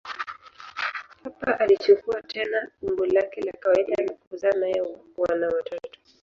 Hapa 1.23 1.59
alichukua 1.59 2.21
tena 2.21 2.69
umbo 2.81 3.05
lake 3.05 3.41
la 3.41 3.51
kawaida 3.51 3.95
na 4.03 4.13
kuzaa 4.13 4.51
naye 4.51 4.83
wana 5.17 5.47
watatu. 5.47 5.99